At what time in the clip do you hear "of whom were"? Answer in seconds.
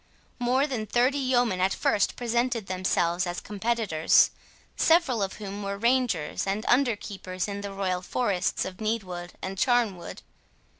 5.21-5.77